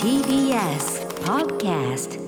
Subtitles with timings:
[0.00, 2.20] TBS Podcast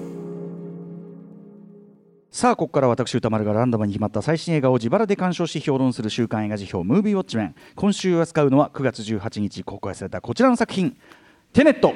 [2.33, 7.55] さあここから私宇多丸がランダムに決まった最新映画を自腹で鑑賞し評論する週刊映画時評ムービーウォッチメン。
[7.77, 10.97] 今週扱うのは9月18日公開されたこちらの作品
[11.55, 11.95] 「テネット」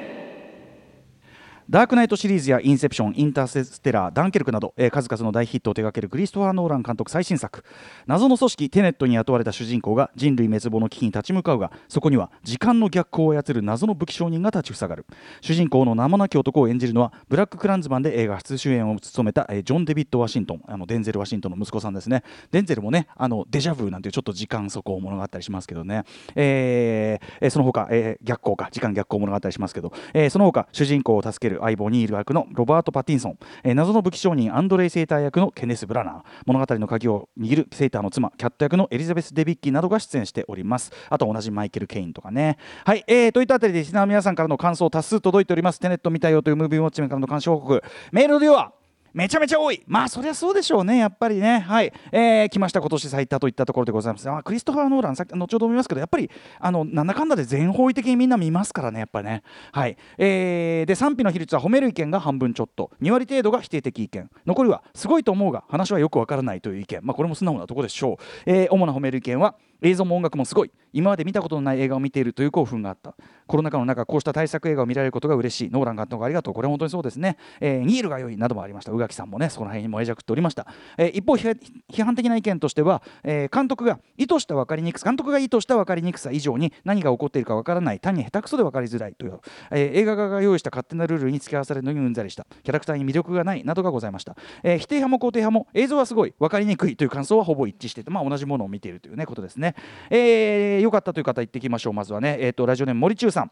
[1.71, 7.63] ダークナイトシリーズやインセプション、インターステラー、ダンケルクなど、えー数々の大ヒットを手掛けるクリストファー・ノーラン監督最新作。
[8.07, 15.05] 謎の組織テネットに雇われた主人公が人類滅亡の危機に立ち向かうがそこには時間の逆行を操る謎の武器商人が立ちふさがる。
[15.39, 22.23] 主人公の名もなき男を演じるのはブラック・クランズマンで映画初主演を務めた、えージョン・デビッド・ワシントンあのデンゼル・ワシントンの息子さんですね。
[22.51, 26.03] デンゼルもねあのデジャブなんていうちょっと時間走行ものがあったりしますけどね、
[26.35, 36.23] えーえその他、えー逆行か時間逆行ものがあったりしますけど、えーその他主人公を助ける相棒ニール役のロバート・パティンソン、えー謎の武器商人アンドレイ・セーター役のケネス・ブラナー。
[36.45, 40.91] 物語の鍵を握るセーターの妻キャット役のエリザベス・デビッキーなどが出演しております。
[41.09, 42.57] あと同じマイケル・ケインとかね。
[42.85, 45.79] はい、えー、といったあたりでリスナーの皆さんからの感想多数届いております。
[45.79, 47.83] テネット見たよというムービーウォッチメンからの鑑賞報告。
[48.11, 48.73] メールでは
[49.13, 49.83] めちゃめちゃ多い。
[49.87, 50.97] まあそりゃそうでしょうね。
[50.97, 51.59] やっぱりね。
[51.59, 52.79] はい、えー来ました。
[52.79, 54.29] 今年最多といったところでございます。
[54.29, 55.15] あクリストファー・ノーラン。
[55.15, 58.99] さっき後ほど見ますけどやっぱりあのなんだかんだで全方位的にみんな見ますからね。
[58.99, 59.43] やっぱりね。
[59.71, 62.91] はい、えーで賛否の比率は褒める意見が半分ちょっと。
[63.01, 64.29] 2割程度が否定的意見。
[64.45, 66.99] 残りはすごいと思うが話はよくわからないという意見。
[67.03, 70.71] まあこれも素直なとこでしょう、えー主な褒める意見は映像も音楽もすごい。
[70.93, 73.15] 今まで見たことのない映画を見ているという興奮があった。
[73.47, 75.69] コロナ禍の中こうした対策映画を見られることが嬉しい。
[75.69, 76.53] ノーラン監督ありがとう。
[76.53, 78.91] これ本当にそうですね、えーニールが良いなどもありました。
[78.91, 81.57] 宇垣さんもねその辺にも愛着っておりました、えー一方批
[81.91, 87.99] 批判的な意見としては、えー監督が意図した分かりにくさ監督が意図した分かりにくさ以上に何が起こっているか分からない。
[87.99, 89.39] 単に下手くそで分かりづらいという、
[89.71, 92.45] えー映画側が用意した勝手なルールに付き合わされるのにうんざりした。
[92.63, 93.63] キャラクターに魅力がない。
[93.63, 96.33] などがございました、えー否定派も肯定派も映像はすごい。
[96.39, 99.70] 分かりにくいという感想はほぼ一致していて、まあ、同じものを見ているという、ね、ことですね、
[100.09, 103.51] えー、よかったという方言ってきましょうまずはね、えー、とラジオネーム森中さん。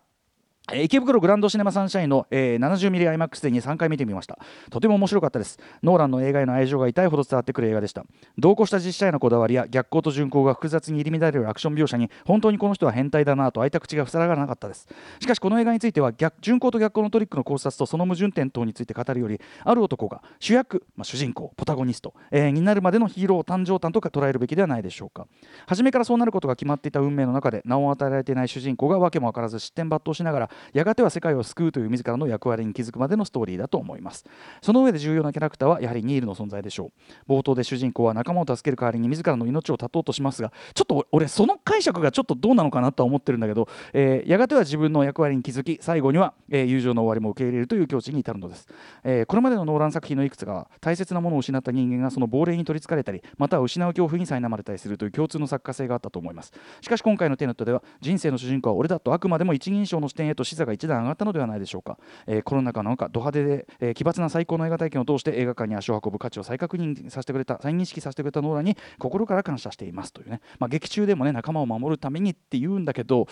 [0.74, 4.38] 池袋グランドシネマサンシャインの、えー、70mmIMAX でに3回見てみました。
[4.70, 5.60] とても面白かったです。
[5.82, 8.06] ノーランの映画への愛情が痛いほど伝わってくる映画でした。
[8.38, 14.88] 同行した実写へのこだわりや逆行と順行が複雑に入り乱れるアクション描写に本当にこの人は変態だなと開いた口が塞がらなかったです。
[15.20, 25.28] しかしこの映画については逆順行と逆行のトリックの考察とその矛盾点等について語るよりある男が主役、まあ、主人公ポタゴニスト、えーになるまでのヒーロー誕生誕とか捉えるべきではないでしょうか。
[25.68, 34.26] 初めからそうなることが決まっていた運命の中で名を与えられていない主人公が訳も分からず失点抜刀しながらやがては世界を救うという自らの役割に気づくまでのストーリーだと思います。
[34.62, 36.92] その上で重要なキャラクターはやはりニールの存在でしょ
[37.28, 37.32] う。
[37.32, 48.68] 冒頭で主人公は仲間を助ける代わりに自らの命を絶とうとしますがちょっと俺その解釈がちょっとどうなのかなとは思ってるんだけど、えーやがては自分の役割に気づき最後には、えー友情の終わりも受け入れるという境地に至るのです、
[49.04, 56.52] えーこれまでのノーラン作品のいくつかは大切なものを失った人間がその亡霊に取りつかれたりまたは失う恐怖に苛まれたりするという共通の作家性があったと思います。
[56.82, 73.28] しかし今回のテネットでは人生の主人公は俺だとあくまでも一人称の視点へと視座が一段上がったのではないでしょうか、えーコロナ禍の中ド派手で、えー奇抜な最高の映画体験を通して映画館に足を運ぶ価値を再確認させてくれた再認識させてくれたノーラに心から感謝していますというね、まあ、劇中でもね仲間を守るためにって言うんだけど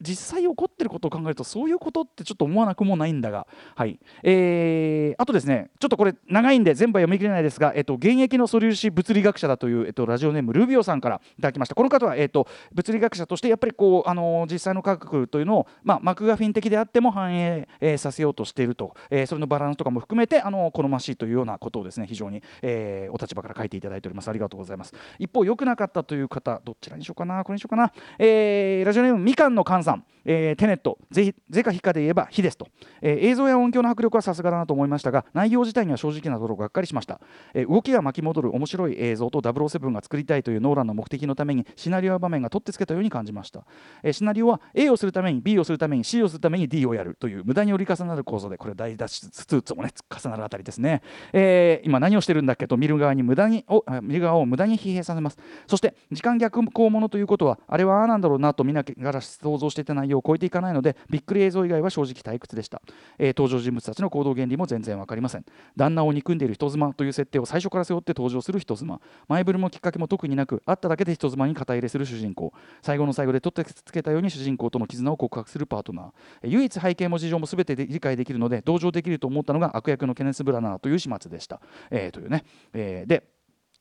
[0.00, 3.98] 実際起こってることを考えるとそういうことってちょっと思わなくもないんだが、はい。
[4.22, 11.74] えーあとですねちょっとこれ長いんで全部は読み切れないですが、えっと、現役の素粒子物理学者だという、えっと、ラジオネームルビオさんからいただきました。
[11.74, 24.28] この方は、えっと、物理学者としてやっぱりこう、あの実際の科学というのを、まあ、マクガフィン的であっても反映、えーさせようとしていると、えーそれのバランスとかも含めてあの好ましいというようなことをですね非常に、えーお立場から書いていただいております。
[24.28, 24.94] ありがとうございます。
[25.18, 29.87] 一方良くなかったという方どちらにしようかなこれにしようかな、えーラジオネームみかんのかん。
[29.88, 32.68] さん、えーテネットぜひぜか非かで言えば非ですと、
[33.00, 37.20] えー映像や音響の迫力はさすがだなと思いましたが内容自体には正直なところがっかりしました、
[37.54, 43.64] えー動きが巻き戻る面白い映像と007が作りたいというノーランの目的のためにシナリオや場面が取ってつけたように感じました、
[44.02, 51.02] えーシナリオは A をするために B をするために C をするために D をやるという無駄に折り重なる構造でこれ大脱出スーツもね重なるあたりですね、
[51.32, 55.38] えー今何をしてるんだっけと見る側に無駄にお見る側を無駄に疲弊させます。
[55.66, 62.82] そして時間逆行ものということはあれはああなんだろうなと見ながら想像していた内容を超えていかないのでびっくり映像以外は正直退屈でした、
[63.18, 65.44] えー登場人物たちの行動原理も全然わかりません。
[65.76, 69.00] 旦那を憎んでいる人妻という設定を最初から背負って登場する人妻。
[69.28, 72.52] 前振りもきっかけも特になく会っただけで人妻に肩入れする主人公。
[72.82, 76.10] 最後の最後で取ってつけたように主人公との絆を告白するパートナー。
[76.42, 81.60] えー唯一背景も事情も全てで理解できるので同情できると思ったのが悪役のケネス・ブラナーという始末でした、
[81.90, 83.37] えーというね、えーで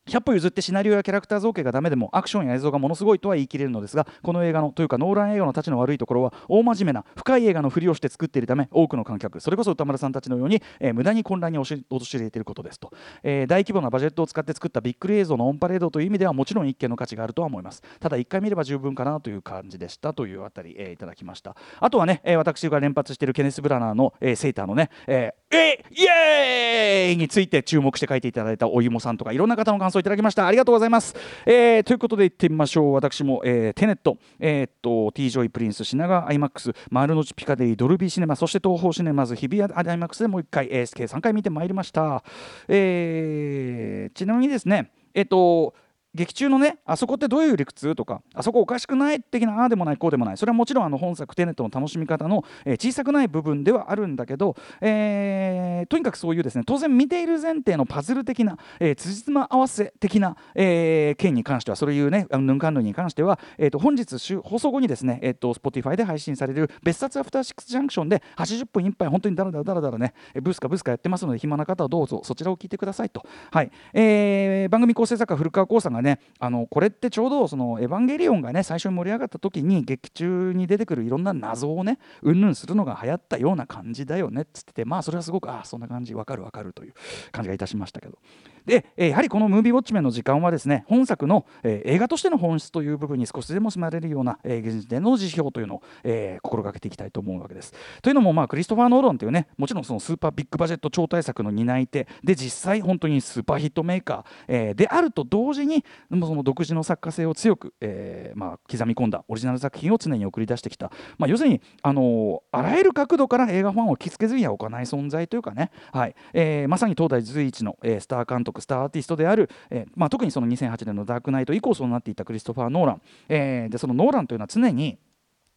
[0.07, 11.83] 100歩譲ってシナリオやキャラクター造形がダメでもアクションや映像がものすごいとは言い切れるのですがこの映画のというかノーラン映画の立ちの悪いところは大真面目な深い映画のふりをして作っているため多くの観客それこそ歌丸さんたちのように、えー、無駄に混乱に陥
[12.19, 12.91] れていることですと、
[13.23, 17.81] えー、大規模なバジェットを使って作ったビッグ映像のオンパレードという意味ではもちろん一見の価値があるとは思います。
[17.99, 21.55] ただ1回見れば十分かなという感じでしたというあたり、えー、いただきました。
[21.79, 30.45] あとはね、え、私が連発しているケネス・ブラナーの、え、セーターのね、えー、えイエーイについて注目して書いていただいたお芋さんとかいろんな方の感想をいただきました。
[30.45, 31.15] ありがとうございます、
[31.45, 32.93] えー、ということでいってみましょう。
[32.93, 38.35] 私も、えー、テネット、えー、っと T ジョイプリンス品川 IMAX 丸の内ピカデリドルビーシネマ。
[38.35, 42.23] そして東宝シネマズ日比谷 IMAX でもう1回、えー、計3回見てまいりました、
[42.67, 45.73] えー、ちなみにですねえっと
[46.17, 50.37] 劇中のねあそこってどういう理屈とかあそこおかしくない的なああでもないこうでもない。
[50.37, 73.71] それはもちろんあの本作テネットの楽しみ方の、えー、小さくない部分ではあるんだけど、えー、とにかくそういうですね当然見ている前提のパズル的な、えー、辻褄合わせ的な、えー、件に関してはそういうねヌンカンヌに関しては、えー、と本日放送後にですね、えー、と Spotify で配信される別冊アフターシックスジャンクションで80分いっぱい本当にだらだらだらだらねブースかブースかやってますので暇な方はどうぞそちらを聞いてくださいと、はい。
[73.93, 86.93] えー、番組構成作家古川光さんがねねあのこれってちょうどその「エヴァンゲリオン」がね最初に盛り上がった時に劇中に出てくるいろんな謎をねうんぬんするのが流行ったような感じだよねっつっててまあそれはすごくああそんな感じわかるわかるという
[87.31, 88.17] 感じがいたしましたけど。
[88.67, 97.73] で、えやはりこのムービーウォッチメンの時間はですね本作の、え映画としての本質という部分に少しでも住まれるような、え現時点の辞表というのを、え心がけていきたいと思うわけです。
[98.01, 116.15] というのも、まあ、クリストファー・ノーランというねもちろんそのスーパービッグバジェット超大作の担い手で実際本当にスーパーヒットメーカー、えであると同時にその独自の作家性を強く、えー、まあ、刻み込んだオリジナル作品を常に送り出してきた、まあ、要するに、あのー、あらゆる角度から映画ファンを惹きつけずには置かない存在というかね、はい。
[116.33, 124.97] えー、まさに当代随一の、えスター監督スターアーティストである、えまあ、特にその2008年の「ダークナイト」以降そうなっていたクリストファー・ノーラン、えでそのノーランというのは常に、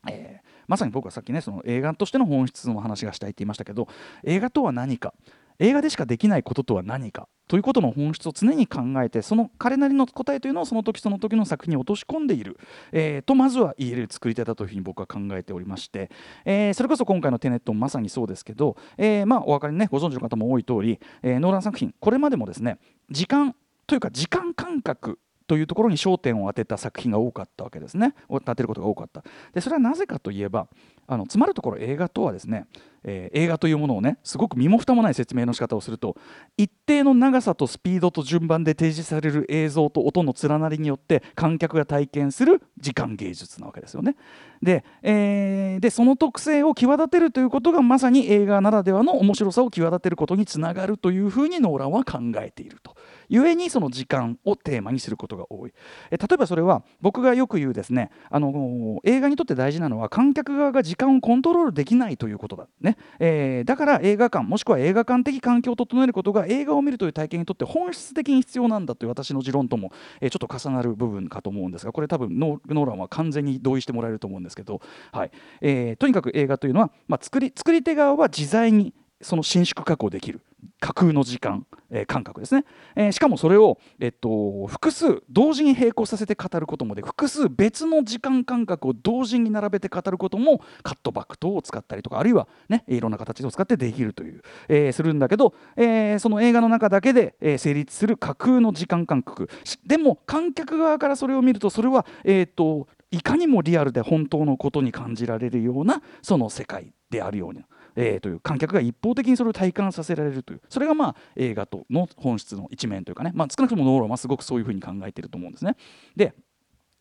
[0.09, 3.89] えまさに僕はさっきねその映画としての本質の話がしたいって言いましたけど
[4.23, 5.15] 映画とは何か？
[5.61, 12.59] 映画でしかできないこととは何かということの本質を常に考えてその彼なりの答えというのをその時その時の作品に落とし込んでいる、
[12.93, 16.11] えー、とまずは言える作り手だというふうに僕は考えておりまして、
[16.45, 22.79] えー、それこそ今回のテネットもまさにそうですけど、えー、まあお分かりねご存知の方も多い通り、えー、ノーラン作品これまでもですね
[23.11, 23.55] 時間
[23.87, 25.19] というか時間感覚
[25.51, 30.69] というところに焦点を当てた作品が多かったわけですね当てることが多かったでそれはなぜかといえば
[31.09, 32.67] あのつまるところ映画とはですね、
[33.03, 36.17] えー、映画というものをねすごく身も蓋もない説明の仕方をすると
[36.57, 44.15] 一定の長さとスピードと順番で提示される映像と音の連なりによって観客が体験する時間芸術なわけですよね。
[44.63, 52.95] で,、えー、でその特性を際立てるということがまさに映画ならではの面白さを際立てることにつながるというふうにノーランは考えていると。
[53.31, 55.73] 故にその時間をテーマにすることが多い。
[56.11, 62.69] え例えばそれは僕がよく言うですねあの映画にとって大事なのは観客側が時間をコントロールできないということだ。
[62.81, 74.81] ね、えー、だから映画館もしくは映画館的環境を整えることが映画を見るという体験にとって本質的に必要なんだという私の持論とも、え、ちょっと重なる部分かと思うんですがこれ多分ノーランは完全に同意してもらえると思うんですけど、
[75.13, 75.31] はい。
[75.61, 80.41] えー、とにかく映画というのは、まあ、作り作り手側は自在にその伸縮確保できる
[80.79, 82.65] 架空の時間、えー、感覚ですね、
[82.97, 99.51] えー、しかもそれを、えっと、複数同時に並行させて語ることもで複数別の時間感覚を同時に並べて語ることもカットバック等を使ったりとかあるいは、ね、いろんな形を使ってできるという、えー、するんだけど、えー、その映画の中だけで、え、成立する架空の時間感覚
[99.87, 107.65] でも観客側からそれを見るとそれは、えーといかにもリアルで本当のことに感じられるようなその世界であるように。
[107.97, 115.77] えー、という観客が一方的にそれを体感させられるというそれがまあ映画との本質の一面というかね、まあ、少なくともノーランはすごくそういうふうに考えていると思うんですね。
[116.17, 116.35] で、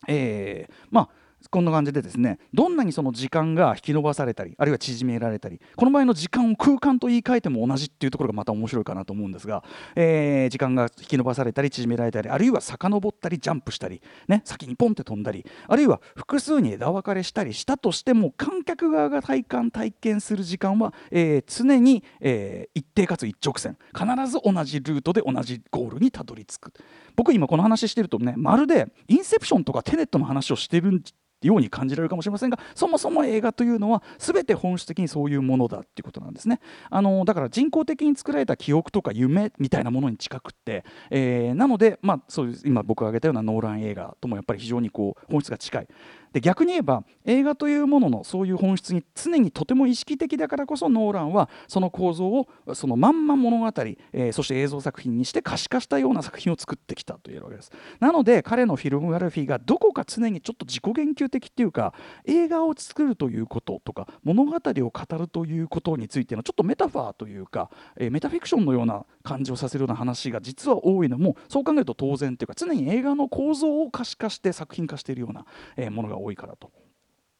[0.08, 1.08] えー、まあ
[1.48, 9.64] こんな感じでですねどんなにその時間が引き延ばされたりあるいは縮められたりこの場合の時間を空間と言い換えても同じっていうところがまた面白いかなと思うんですが、
[9.96, 26.72] えー、時間が引き延ばされたり縮められたりあるいは遡ったりジャンプしたり、ね、先にポンって飛んだりあるいは複数に枝分かれしたりしたとしても観客側が体感体験する時間は、えー、常に、えー、一定かつ一直線必ず同じルートで同じゴールにたどり着く。
[27.16, 31.02] 僕今この話してるとねまるでインセプションとかテネットの話をしてるん
[31.42, 36.60] ように感じられるかもしれませんがそもそも映画というのは全て本質的にそういうものだっていうことなんですね。
[36.90, 45.88] あのだから人工的に作られた記憶とか夢みたいなものに近くって、えー、なので、まあ、そういう今僕が挙げたようなノーラン映画ともやっぱり非常にこう本質が近い。
[46.32, 53.66] で逆に言えば映画というもののそういう本質に常にとても意識的だからこそノーランはその構造をそのまんま物語、
[54.12, 57.70] えー、そして映像作品にして可視化したような作品を作ってきたというわけです。
[57.98, 61.94] なので彼のフィルムグラフィーがどこか常にちょっと自己言及的っていうか
[62.24, 75.44] 映画を作るということとか物語を語るということについてのちょっとメタファーというか、えー、メタフィクションのような感じをさせるような話が実は多いのもそう考えると当然というか常に映画の構造を可視化して作品化しているような、
[75.76, 76.70] えー、ものが多いからと。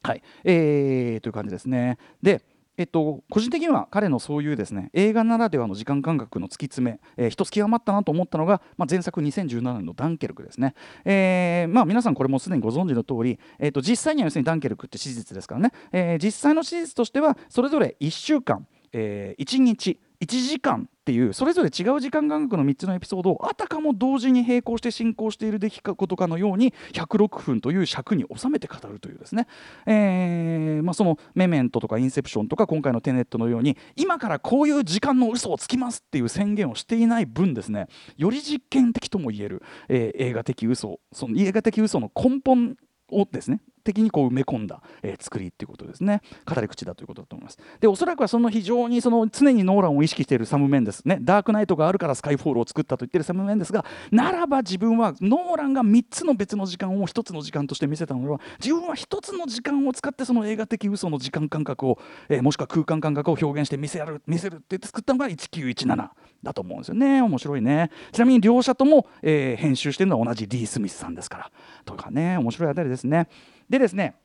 [0.02, 1.98] はいえー、という感じですね。
[2.22, 2.42] で
[2.80, 29.46] えっと、個人的には彼のそういうですね映画ならではの時間感覚の突き詰め、えー、一つ極まったなと思ったのが、まあ、前作2017年のダンケルクですね、えーまあ、皆さんこれもすでにご存知の通り、えーと、実際には要するにダンケルクって史実ですからね、えー、実際の史実としてはそれぞれ1週間、えー、1日1時間っていうそれぞれ違う時間感覚の3つのエピソードをあたかも同時に並行して進行している出来事かのように106分という尺に収めて語るというですね、
[29.86, 37.88] えーまあ、そのメメントとかインセプションとか今回のテネットのように今からこういう時間の嘘をつきますっていう宣言をしていない分ですね。
[38.16, 42.76] より実験的とも言える、えー、映画的嘘その映画的嘘の根本
[43.10, 46.22] をですね的にこう埋め込んだ、えー、作りっていうことですね。
[46.46, 47.58] 語り口だということだと思います。
[47.80, 51.18] でおそらくはその非常にその常にノーランを意識しているサム・メンですね。
[51.20, 66.08] ダークナイトがあるからスカイフォールを作ったと言ってるサム・メンですがならば自分はノーランが3つの別の時間を1つの時間として見せたのでは自分は1つの時間を使ってその映画的嘘の時間感覚を、えー、もしくは空間感覚を表現して見せる見せるって言って作ったのが1917
[66.42, 67.22] だと思うんですよね。
[67.22, 67.90] 面白いね。
[68.12, 71.50] ちなみに両者とも、えー、編集してるのは同じリー・スミスさんですから。
[71.84, 72.38] とかね。
[72.38, 73.28] 面白いあたりですね。
[73.70, 74.16] でですね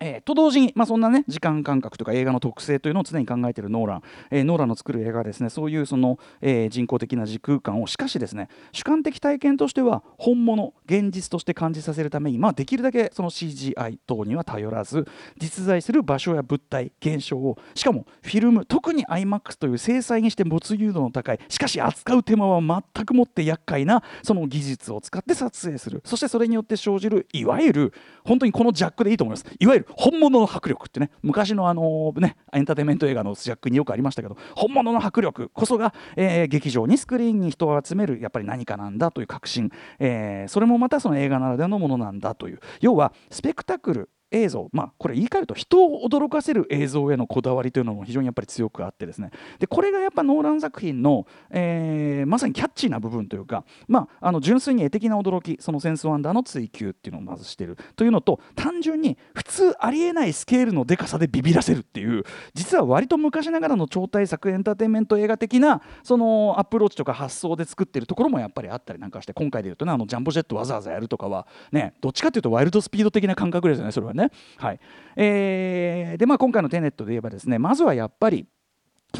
[0.00, 15.06] えー、と同時に、まあ、そんなね時間感覚とか映画の特性というのを常に考えているノーラン、えー、ノーランの作る映画はですねそういうその、えー、人工的な時空間をしかしですね主観的体験としては本物現実として感じさせるために、まあ、できるだけその CGI 等には頼らず
[15.38, 26.02] 実在する場所や物体現象をしかもフィルム特に IMAX という精細にして没入度の高いしかし扱う手間は全くもって厄介なその技術を使って撮影する。
[26.04, 27.92] そしてそれによって生じるいわゆる
[28.24, 29.46] 本当にこのジャックでいいと思います。
[29.58, 42.60] いわゆる本物の迫力ってね昔のあのねエンターテインメント映画のジャックによくありましたけど本物の迫力こそが、えー、劇場にスクリーンに人を集めるやっぱり何かなんだという確信、えー、それもまたその映画ならではのものなんだという。
[42.80, 74.19] 要はスペクタクル映像、まあ、これ言い換えると人を驚かせる映像へのこだわりというのも非常にやっぱり強くあってですねでこれがやっぱノーラン作品の、えー、まさにキャッチーな部分というか、まあ、あの純粋に絵的な驚きそのセンスワンダーの追求っていうのをまずしてるというのと単純に普通ありえないスケールのでかさでビビらせるっていう実は割と昔ながらの超大作エンターテインメント映画的なそのアプローチとか発想で作ってるところもやっぱりあったりなんかして今回でいうとねあのジャンボジェットわざわざやるとかはねどっちかというとワイルドスピード的な感覚ですよねそれはね。
[74.58, 74.80] はい。
[75.16, 78.46] えー、でまあ今回のテネットで言えばですねまずはやっぱり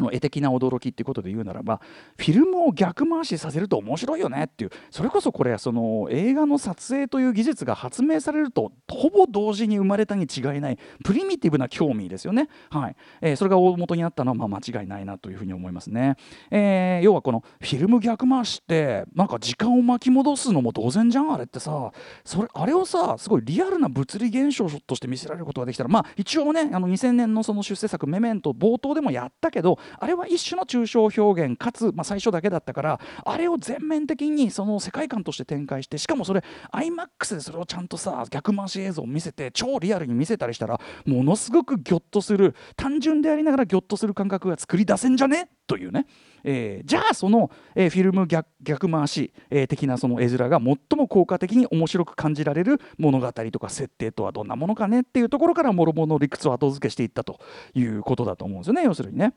[0.01, 1.79] その絵的な驚きっていうことで言うならば
[2.17, 12.95] フィルムを逆回しさせると面白いよねっていうそれこそこれその映画の撮影という技術が発明されるとほぼ同時に生まれたに違いないプリミティブな興味ですよね、はい。
[13.21, 16.15] えー、それが大元にあったのはまあ間違いないなというふうに思いますね、
[16.49, 21.91] えー、要はこのフィルム逆回しってなんか時間を巻き戻すのも当然じゃんあれってさ。
[22.25, 36.43] それあれをさすごいリアルな物理現象として見せられることができたらまあ一応ねあの2000年のその出世作「メメント」冒頭でもやったけどあれは一種の抽象表現かつ、まあ、最初だけだったからあれを全面的にその世界観として展開してしかもそれ
[36.73, 45.49] iMAX でそれをちゃんとさ逆回し映像を見せて超リアルに見せたりしたらものすごくギョッとする単純でありながらギョッとする感覚が作り出せんじゃね？
[45.67, 46.05] というね、
[46.43, 55.01] えー、じゃあその、えー、フィルム逆回し、えー、的なその絵面が最も効果的に面白く感じられる物語とか設定とはどんなものかね？
[55.01, 57.39] っていうところからもろもろの理屈を後付けしていったと
[57.73, 59.33] いうことだと思うんですよね要するにね。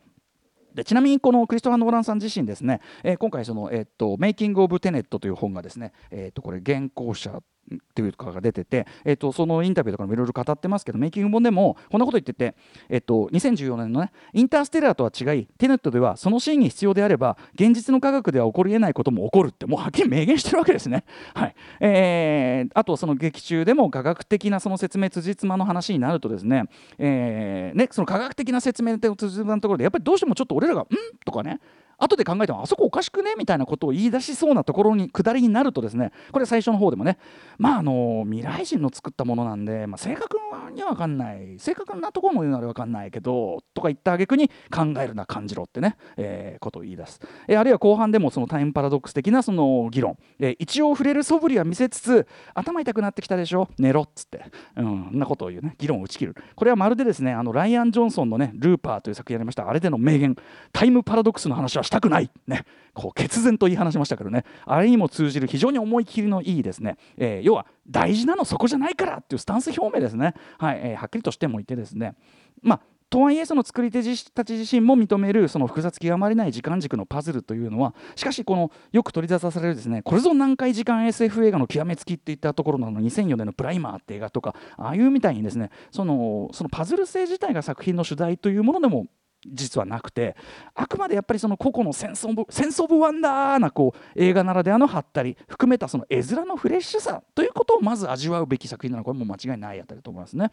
[0.75, 7.41] でちなみにこのクリストファー・ノーランさん自身ですね、えー、今回その、えー、っと「メイキング・オブ・テネット」という本がですね、えー、っとこれ原稿者
[7.73, 12.55] っていうかが出てて、えー、とそのインタビューとかもいろいろ語ってますけどメイキング本でもこんなこと言ってて、
[12.89, 21.05] えー、と2014年のねインターステラーとは違いテネットではそのシーンに必要であれば現実の科学では起こりえないことも起こるってもうはっきり明言してるわけですね。
[21.35, 26.65] はいえー、あとその劇中でも科学的なその説明辻褄の話になるとですね,、
[26.99, 30.87] えー、ねその科学的な説明と辻褄のところでやっぱりどうしてもちょっと俺らが「ん?」
[31.25, 31.61] とかね
[31.99, 33.35] 後で考えてもあそこおかしくね？
[33.37, 37.19] みたいなことを言い出しそうなところに下りになるとですねこれ最初の方でもね
[37.59, 40.39] まああの未来人の作ったものなんで、まあ、正確
[40.75, 53.69] には分かんない正確なところも言うなら分かんないけどとか言った挙句に考えるな感じろってね、えー、ことを言い出す、えー、あるいは後半でもそのタイムパラドックス的なその議論、えー、一応触れる素振りは見せつつ頭痛くなってきたでしょ？
[53.79, 54.45] 寝ろっつって、
[54.77, 55.75] うん、んなことを言うね。
[55.79, 56.37] 議論を打ち切る。
[56.57, 60.37] これはまるでですねあのライアン・ジョンソンのね「ルーパー」という作品やりましたあれでの名言。
[60.73, 62.31] タイムパラドックスの話はしたくない。
[62.47, 62.65] ね。
[62.95, 64.45] こう決然と言い放しましたけどね。
[64.67, 70.81] あれにも通じる非常に思い切りのいいですね、えー、要は大事なのそこじゃないからっていうスタンス表明ですね、はい。
[70.83, 72.15] えー、はっきりとしてもいてですね。
[72.63, 72.81] まあ
[73.15, 89.07] とはいえその作り手たち自身も認めるその複雑極まりない時間軸のパズルというのはしかしこのよく取り沙汰されるですねこれぞ難解時間 SF 映画の極めつきっていったところの2004年の「プライマー」って映画とかああいうみたいにですねそのそのパズル性自体が作品の主題というものでも
[89.47, 90.37] 実はなくて
[90.75, 100.51] あくまでやっぱりその個々のセンス・オブ・センスオブワンダーなこう映画ならではのはったり含めたその絵面のフレッシュさということをまず味わうべき作品なのこれも間違いないあたりだと思いますね、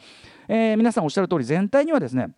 [0.48, 2.36] えー、皆さんおっしゃる通り全体にはですね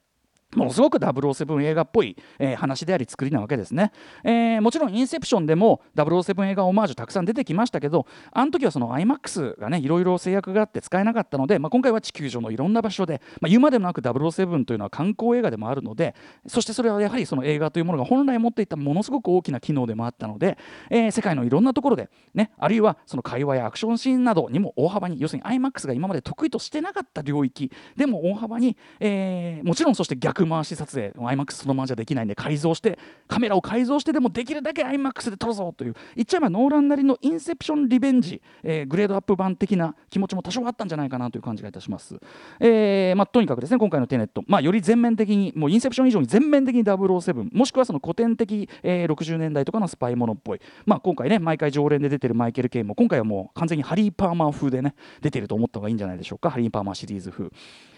[0.55, 3.91] ものすごく007映画っぽい、えー、話であり作りなわけですね、
[4.23, 16.15] えー、もちろんインセプションでも007映画オマージュたくさん出てきましたけどあの時はその IMAX がねいろいろ制約があって使えなかったので、まあ、今回は地球上のいろんな場所で、まあ、言うまでもなく007というのは観光映画でもあるので
[16.47, 20.57] そしてそれはやはりその映画というものが本来持っていたものすごく大きな機能でもあったので、
[20.89, 32.97] えー、世界のいろんなところで、ね、あるいはその会話やアクションシーンなどにも大幅に要するに IMAX が今まで得意としてなかった領域でも大幅に、えー、もちろんそして逆回し撮影 IMAX そのままじゃできないんで改造して
[33.27, 42.15] カメラを改造してでもできるだけ IMAX で撮るぞという言っちゃえばノーランなりのインセプションリベンジ、えー、グレードアップ版的な気持ちも多少あったんじゃないかなという感じがいたします、
[42.59, 56.49] えーまあ、とにかくですね今回のテネット、まあ、より全面的にもうインセプション以上に全面的に007もしくはその古典的、えー、60年代とかのスパイものっぽい、まあ、今回ね毎回常連で出てるマイケル・ケイも今回はもう完全にハリー・パーマー風でね出てると思った方がいいんじゃないでしょうか。
[56.49, 57.51] ハリー・パーマーシリーズ風。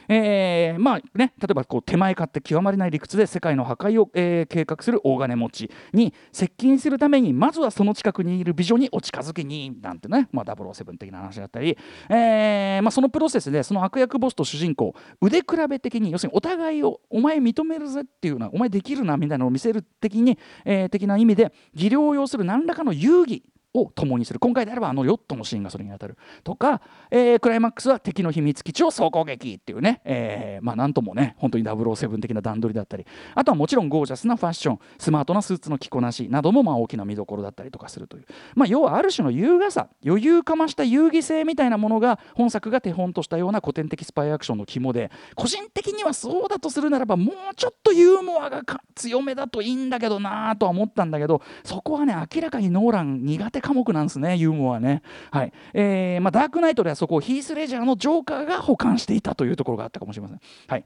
[0.07, 11.77] えー、まあね例えばこう手前勝手極まりない理屈で世界の破壊を、えー、計画する大金持ちに接近するためにまずはその近くにいる美女にお近づきになんてね、まあ、007的な話だったり、
[12.09, 23.41] えーまあ、そのプロセスでその悪役ボスと主人公腕比べ的に要するにお互いをお前認めるぜっていうのはお前できるなみたいなのを見せる的に、えー、的な意味で技量を要する何らかの遊戯
[23.75, 24.39] を共にする。
[24.39, 48.63] 今回であればあのヨットのシーンがそれに当たるとか、えー、クライマックスは敵の秘密基地を総攻撃っていうね、えー、まあなんともね本当に007的な段取りだったりあとはもちろんゴージャスなファッションスマートなスーツの着こなしなどもまあ大きな見どころだったりとかするという、まあ、要はある種の優雅さ余裕かました遊戯性みたいなものが本作が手本としたような古典的スパイアクションの肝で個人的にはそうだとするならばもうちょっとユーモアが
[48.96, 55.01] 強めだといいんだけどなとは思ったんだけどそこはね明らかにノーラン苦手科目なんですねユーモアね、
[55.31, 55.53] はい。
[55.73, 60.39] えーまあ、ダークナイトではそこをヒース・レジャーのジョーカーが保管していたというところがあったかもしれません。
[60.67, 60.85] はい。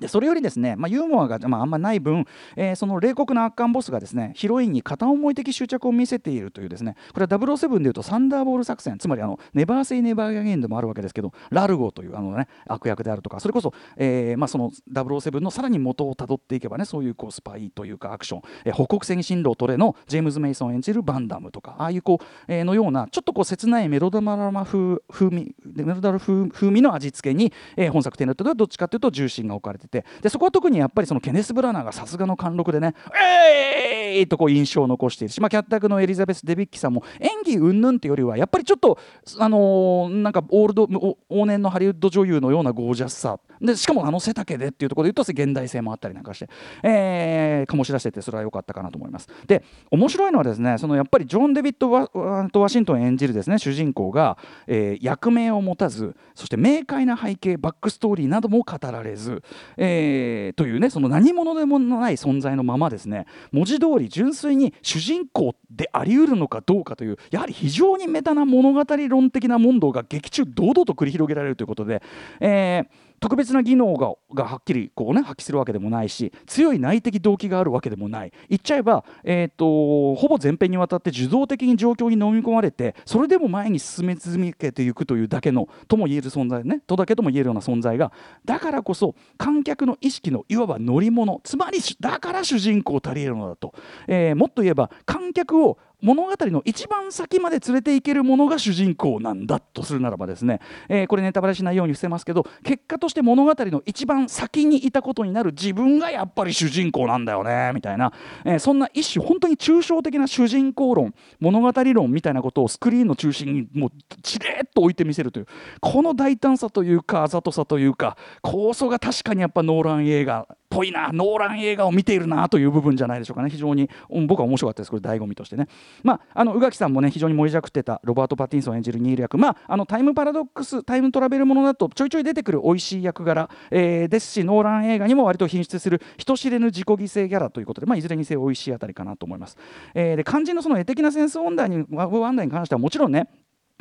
[0.00, 38.98] でそれよりですね、まあ、ユーモアが、まあ、あんまない分、えー、その冷酷な悪漢ボスがですねヒロインに片思い的執着を見せているというですねこれは007でいうとサンダーボール作戦つまりあのネバーセイネバーゲインでもあるわけですけどラルゴというあの、ね、悪役であるとかそれこそ、えーまあ、その007のさらに元をたどっていけばねそういうこうスパイというかアクション、えー、北国戦進路トレのジェームズ・メイソン演じるバンダムとかああいうこう、えー、のようなちょっとこう切ないメロドラマ風風味メロドラマ風味の味付けに、えー、本作テネットではどっちかというと重心が置かれててでそこは特にやっぱりそのケネス・ブラナーがさすがの貫禄でね「えーい!」とこう印象を残しているし、まあ、キャッタクのエリザベス・デビッキさんも演技云々っていうよりはやっぱりちょっと
[39.38, 46.48] あのー、なんかオールド往年のハリウッド女優のようなゴージャスさでしかもあの背丈でっていうところで言うと現代性もあったりなんかして、
[46.82, 49.28] えー、醸し出しててそれは良かったかなと思います。
[49.46, 52.08] で面白いのはですねそのやっぱりジョン・デビッド・ワ
[52.50, 59.42] とワシントン演じるですね主人公が、えー、役名を持たずそして明快な背景バックストーリーなども語られず、
[59.76, 72.02] えー、というねその何者でもない存在のままですね文字通り純粋に主人公でありうるのかどうかというやはり非常にメタな物語論的な問答が劇中堂々と繰り広げられるということで、
[72.40, 72.86] えー、
[73.20, 78.32] 特別な技能ががはっきりこう、ね、発揮するわけでもないし強い内的動機があるわけでもない。
[78.48, 86.80] 言っちゃえば、えーと、ほぼ全編にわたって受動的に状況に飲み込まれてそれでも前に進め続けていくというだけのとも言える存在ね。
[86.86, 88.12] とだけとも言えるような存在が。
[88.44, 93.74] だからこそ観客の意識のいわば乗り物つまりだから主人公足りえるのだと、
[94.06, 108.12] えー、もっと言えば観客を物語の一番先まで連れていけるものが主人公なんだとするならばですね、えー、これネタバレしないように伏せますけど結果として物語の一番先にいたことになる自分がやっぱり主人公なんだよねみたいな、
[108.44, 113.90] えー、そんな一種本当に抽象的な主人公論物語論みたいなことをスクリーンの中心にもう
[114.22, 115.46] ちれっと置いてみせるという
[115.80, 123.48] この大胆さというかあざとさというか構想が確かにやっぱノーラン映画ぽいなノーラン映画を見ているなという部分じゃないでしょうかね。
[123.48, 123.88] 非常に、
[124.26, 124.90] 僕は面白かったです。
[124.90, 125.68] これ醍醐味としてね。
[126.02, 129.38] まああの宇垣さんもね非常に盛りじゃくってたロバート・パティンソン演じるニール役。
[129.38, 139.56] まああのタイムパラドックスタイムトラベルものだとちょいちょい出てくる美味しい役柄、えー、ですしノーラン映画にも割と品質する人知れぬ自己犠牲ギャラということで、まあ、いずれにせよ美味しいあたりかなと思います、
[139.94, 143.28] えー、で肝心のその絵的なセンス問題に問題に関してはもちろんね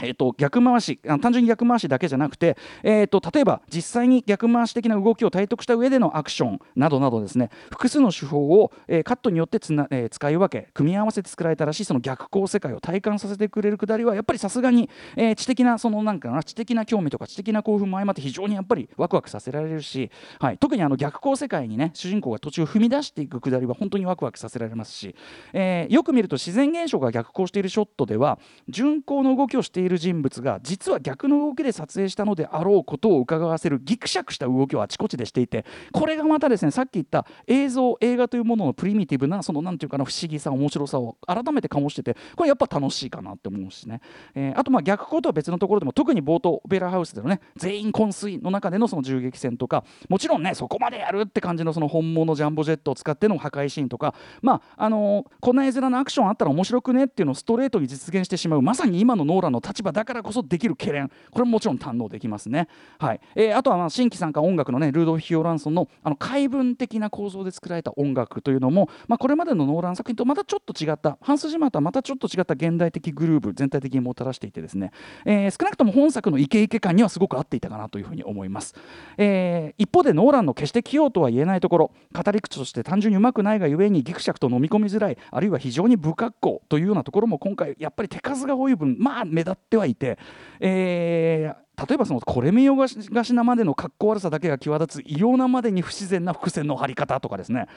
[0.02, 25.16] えーと、逆回し単純に逆回しだけじゃなくて、えーと、例えば実際に逆回し的な動きを体得した上でのアクションなどなどですね複数の手法を、えー、カットによってつな、えー、使い分け組み合わせて作られたらしいその逆光世界を体感させてくれるくだりはやっぱりさすがに、えー、知的なそのなんかな知的な興味とか知的な興奮も相まって非常にやっぱりワクワクさせられるし、はい、特にあの逆光世界にね主人公が途中踏み出していくくだりは本当にワクワクさせられますし、
[25.54, 44.02] え、よく見ると自然現象が逆光しているショットでは順光の動きをしているいる人物が実は逆の動きで撮影したのであろうことを伺わせるギクシャクした動きをあちこちでしていてこれがまたですねさっき言った映像映画というもののプリミティブなその何て言うかな不思議さ面白さを改めて醸しててこれやっぱ楽しいかなって思うしね、
[44.34, 62.68] えー、あとまあ逆光とは別のところでも特に冒頭オペラハウスでのね全員昏睡の中でのその銃撃戦とかもちろんねそこまでやるって感じのその本物ジャンボジェットを使っての破壊シーンとかまああのー、こんな絵面のアクションあったら面白くねっていうのをストレートに実現してしまうまさに今のノーランの立場だからこそできる懸念これももちろん堪能できますね。
[63.00, 74.92] はいえー、あとはまあ新規参加音楽のねルードフ・ヒオランソンのあの解文的な構造で作られた音楽というのも、まあ、これまでのノーラン作品とまたちょっと違ったハンス・ジマとはまたちょっと違った現代的グルーブ全体的にもたらしていてですね、
[75.26, 78.76] えー、少なくとも本作のイケイケ感にはすごく合っていたかなというふうに思います。
[79.18, 90.18] えー、一方でノーランの決して器用とは言えないところ語り口として単純にうまくないがゆえにギクシャクと飲み込みづらいあるいは非常に不格好というようなところも今回やっぱり手数が多い分まあ目立ってはいて、
[90.60, 97.68] えー、例えばそのこれ見よがしなまでの格好悪さだけが際立つ異様なまでに不自然な伏線の張り方とかですね。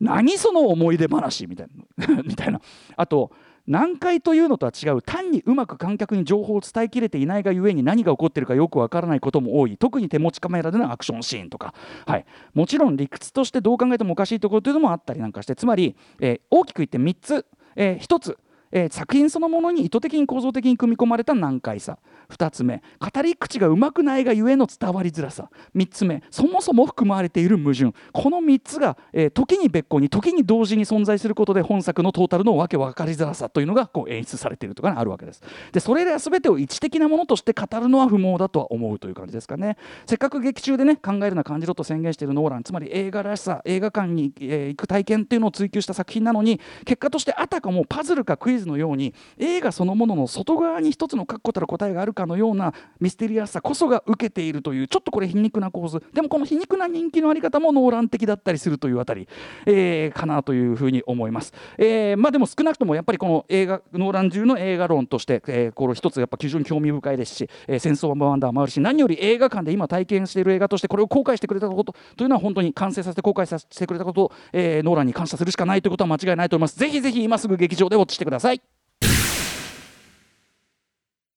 [0.00, 1.66] 何その思い出話みたい
[1.98, 2.60] な みたいな。
[2.96, 3.32] あと
[3.66, 9.76] 難解というのとは違う単にうまく観客に情報を伝えきれていないがゆえに何が起こっているかよくわからないことも多い。
[9.76, 11.74] 特に手持ちカメラでのアクションシーンとか、
[12.06, 12.24] はい、
[12.54, 15.54] もちろん理屈としてどう考えてもおかしいところというのもあったりなんかして。
[15.54, 18.38] つまり、えー、大きく言って3つ、えー、1つ。
[18.72, 21.98] えー、作品そのものに意図的に構造的に組み込まれた難解さ。
[22.30, 25.50] 2つ目語り口がうまくないがゆえの伝わりづらさ。
[25.74, 27.92] 3つ目そもそも含まれている矛盾。
[28.12, 35.42] この3つが、えー、時に別個に時に同時に存在することで本作のトータルのわけ分かりづらさというのがこう演出されているとか、ね、あるわけです。
[35.72, 39.76] でそれら全てを一的なものとして語るのは不毛だとは思うという感じですかね。
[40.06, 56.02] せっかく劇中でね考えるな感じろと宣言しているノーランつまり映画らしさ映画館に、えー、行く体験っていうのを追求した作品なのに結果としてあたかもパズルかクイズのように映画そのものの外側に一つの確固たる答えがあるかのようなミステリアスさこそが受けているというちょっとこれ皮肉な構図。
[56.12, 59.28] でもこの皮肉な人気のあり方もノーラン的だったりするというあたり、
[59.66, 76.78] えー、かなというふうに思います、えー、まあでも少なくともやっぱりこの映画ノーラン中の映画論として、えー、これ一つやっぱ非常に興味深いですし、えー、戦争はワンダーもあるし何より映画館で今体験している映画としてこれを公開してくれたことというのは本当に完成させて公開させてくれたことを、えー、ノーランに感謝するしかないということは間違いないと思います。
[76.78, 78.49] ぜひぜひ今すぐ劇場でウォッチしてください。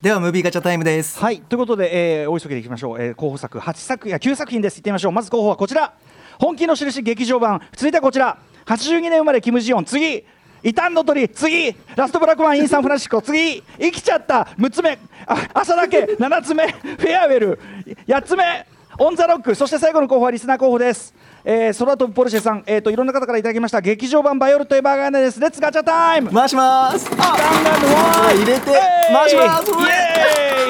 [0.04, 1.18] ではムービーガチャタイムです。
[1.18, 1.40] はい。
[1.40, 4.76] ということで、えー、お急ぎでいきましょう、えー、候補作8作や9作品です。
[4.76, 5.12] いってみましょう。
[5.14, 5.94] まず候補はこちら。
[6.40, 7.62] 本気のしるし劇場版。
[7.72, 8.38] 続いてはこちら。
[8.66, 9.86] 82年生まれキム・ジヨン。
[9.86, 10.26] 次。
[10.62, 11.30] 異端の鳥。
[11.30, 11.74] 次。
[11.96, 13.22] ラストブラックマンインサンフランシスコ。
[13.22, 13.64] 次。
[13.80, 14.42] 生きちゃった。
[14.58, 15.00] 6つ目。
[15.26, 16.00] 浅田家。
[16.20, 16.68] 7つ目。
[16.70, 17.60] フェアウェル。
[18.06, 21.14] 8つ目オン・ザ・ロックそして最後の候補はリスナー候補です。
[21.44, 23.82] えー、空飛ぶポルシェさん、えーと、いろんな方からいただきました。
[23.82, 26.32] 劇場版ヴァイオレット・エヴァーガーデンです Let's ガチャ time。
[26.32, 27.10] 回します。
[27.18, 28.72] あ入れて
[29.12, 29.72] 回します。
[29.72, 29.78] イエ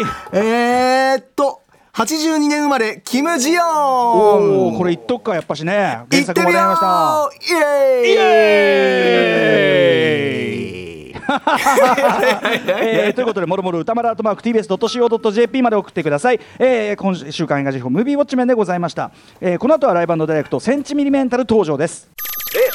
[0.04, 0.46] ーイ。
[1.14, 1.62] えー、っと
[1.94, 3.68] 82年生まれキム・ジヨン。
[3.68, 6.00] おおこれ言っとくかやっぱしね。
[6.10, 7.30] 原作もらいました。
[7.54, 8.10] イエーイ。
[8.10, 10.13] イエーイ
[11.34, 22.10] えー、ということでもろもろ歌丸アートマーク TBS.CO.JP まで送ってください、えー、今週間映画辞表ムービーウォッチメンでございました、えー、この後はライブダイレクトセンチミリメンタル登場です。
[22.56, 22.70] え